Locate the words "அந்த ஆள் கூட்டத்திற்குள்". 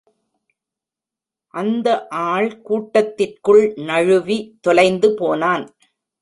1.53-3.73